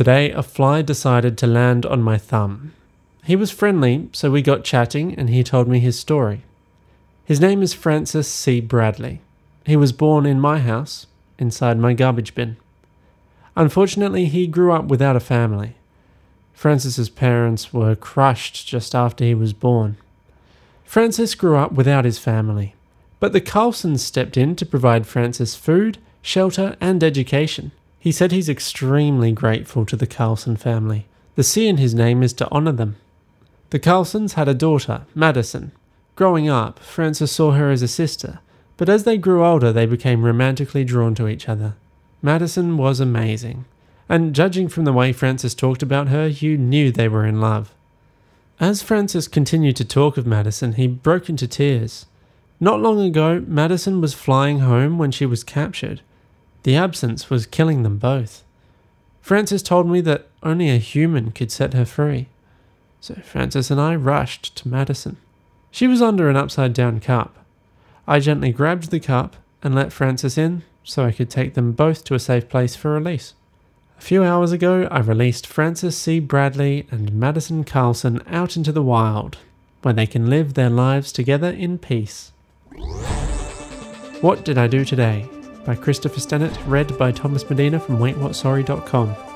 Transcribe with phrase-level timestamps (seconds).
[0.00, 2.72] Today, a fly decided to land on my thumb.
[3.22, 6.40] He was friendly, so we got chatting and he told me his story.
[7.26, 8.62] His name is Francis C.
[8.62, 9.20] Bradley.
[9.66, 11.06] He was born in my house,
[11.38, 12.56] inside my garbage bin.
[13.54, 15.74] Unfortunately, he grew up without a family.
[16.54, 19.98] Francis's parents were crushed just after he was born.
[20.82, 22.74] Francis grew up without his family,
[23.18, 27.72] but the Carlsons stepped in to provide Francis food, shelter, and education.
[28.00, 31.06] He said he's extremely grateful to the Carlson family.
[31.36, 32.96] The C in his name is to honour them.
[33.68, 35.72] The Carlsons had a daughter, Madison.
[36.16, 38.40] Growing up, Francis saw her as a sister,
[38.78, 41.76] but as they grew older, they became romantically drawn to each other.
[42.22, 43.66] Madison was amazing,
[44.08, 47.74] and judging from the way Francis talked about her, you knew they were in love.
[48.58, 52.06] As Francis continued to talk of Madison, he broke into tears.
[52.58, 56.00] Not long ago, Madison was flying home when she was captured.
[56.62, 58.44] The absence was killing them both.
[59.20, 62.28] Francis told me that only a human could set her free.
[63.00, 65.16] So Francis and I rushed to Madison.
[65.70, 67.36] She was under an upside down cup.
[68.06, 72.04] I gently grabbed the cup and let Francis in so I could take them both
[72.04, 73.34] to a safe place for release.
[73.98, 76.20] A few hours ago, I released Francis C.
[76.20, 79.36] Bradley and Madison Carlson out into the wild,
[79.82, 82.32] where they can live their lives together in peace.
[84.20, 85.28] What Did I Do Today?
[85.64, 89.29] By Christopher Stennett, read by Thomas Medina from WaitWhatSorry.com.